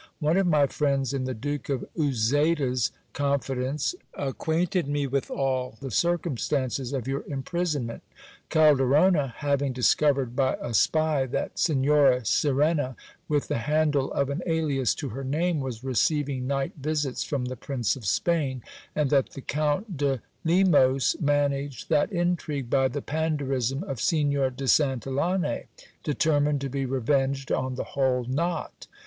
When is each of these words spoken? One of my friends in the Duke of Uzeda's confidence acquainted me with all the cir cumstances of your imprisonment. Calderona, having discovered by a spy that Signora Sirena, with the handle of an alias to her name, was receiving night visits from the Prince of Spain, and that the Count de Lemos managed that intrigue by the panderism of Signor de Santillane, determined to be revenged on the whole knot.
One 0.19 0.35
of 0.37 0.47
my 0.47 0.65
friends 0.65 1.13
in 1.13 1.25
the 1.25 1.35
Duke 1.35 1.69
of 1.69 1.85
Uzeda's 1.95 2.91
confidence 3.13 3.93
acquainted 4.15 4.87
me 4.87 5.05
with 5.05 5.29
all 5.29 5.77
the 5.79 5.91
cir 5.91 6.17
cumstances 6.17 6.91
of 6.91 7.07
your 7.07 7.23
imprisonment. 7.27 8.01
Calderona, 8.49 9.31
having 9.37 9.73
discovered 9.73 10.35
by 10.35 10.55
a 10.59 10.73
spy 10.73 11.27
that 11.27 11.59
Signora 11.59 12.21
Sirena, 12.25 12.95
with 13.27 13.47
the 13.47 13.59
handle 13.59 14.11
of 14.13 14.31
an 14.31 14.41
alias 14.47 14.95
to 14.95 15.09
her 15.09 15.23
name, 15.23 15.59
was 15.59 15.83
receiving 15.83 16.47
night 16.47 16.73
visits 16.77 17.23
from 17.23 17.45
the 17.45 17.55
Prince 17.55 17.95
of 17.95 18.03
Spain, 18.07 18.63
and 18.95 19.11
that 19.11 19.29
the 19.33 19.41
Count 19.41 19.97
de 19.97 20.19
Lemos 20.43 21.15
managed 21.21 21.89
that 21.89 22.11
intrigue 22.11 22.71
by 22.71 22.87
the 22.87 23.03
panderism 23.03 23.83
of 23.83 24.01
Signor 24.01 24.49
de 24.49 24.63
Santillane, 24.65 25.65
determined 26.03 26.59
to 26.61 26.69
be 26.69 26.87
revenged 26.87 27.51
on 27.51 27.75
the 27.75 27.83
whole 27.93 28.23
knot. 28.25 28.87